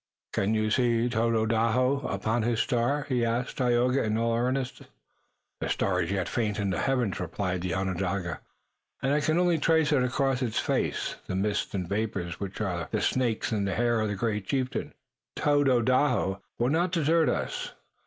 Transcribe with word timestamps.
"Can 0.33 0.55
you 0.55 0.71
see 0.71 1.07
Tododaho 1.09 1.99
upon 2.07 2.41
his 2.41 2.59
star?" 2.59 3.03
he 3.07 3.23
asked 3.23 3.57
Tayoga 3.57 4.03
in 4.03 4.17
all 4.17 4.33
earnestness. 4.35 4.89
"The 5.59 5.69
star 5.69 6.01
is 6.01 6.09
yet 6.09 6.27
faint 6.27 6.57
in 6.57 6.71
the 6.71 6.79
heavens," 6.79 7.19
replied 7.19 7.61
the 7.61 7.75
Onondaga, 7.75 8.41
"and 9.03 9.13
I 9.13 9.19
can 9.19 9.37
only 9.37 9.59
trace 9.59 9.91
across 9.91 10.41
its 10.41 10.57
face 10.57 11.17
the 11.27 11.35
mists 11.35 11.75
and 11.75 11.87
vapors 11.87 12.39
which 12.39 12.59
are 12.61 12.87
the 12.89 12.99
snakes 12.99 13.51
in 13.51 13.65
the 13.65 13.75
hair 13.75 14.01
of 14.01 14.07
the 14.07 14.15
great 14.15 14.47
chieftain, 14.47 14.95
but 15.35 15.43
Tododaho 15.43 16.41
will 16.57 16.69
not 16.69 16.93
desert 16.93 17.29
us. 17.29 17.73